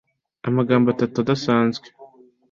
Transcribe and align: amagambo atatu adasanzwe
amagambo 0.47 0.87
atatu 0.89 1.15
adasanzwe 1.19 1.87